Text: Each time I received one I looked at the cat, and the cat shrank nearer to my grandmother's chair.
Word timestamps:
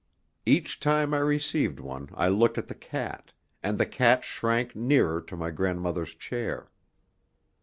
Each 0.47 0.79
time 0.79 1.13
I 1.13 1.19
received 1.19 1.79
one 1.79 2.09
I 2.15 2.27
looked 2.27 2.57
at 2.57 2.67
the 2.67 2.73
cat, 2.73 3.33
and 3.61 3.77
the 3.77 3.85
cat 3.85 4.23
shrank 4.23 4.75
nearer 4.75 5.21
to 5.21 5.37
my 5.37 5.51
grandmother's 5.51 6.15
chair. 6.15 6.71